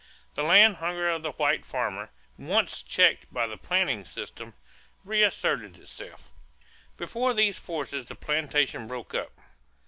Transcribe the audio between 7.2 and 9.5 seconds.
these forces the plantation broke up.